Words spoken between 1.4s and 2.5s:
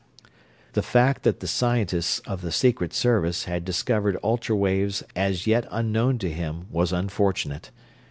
the scientists of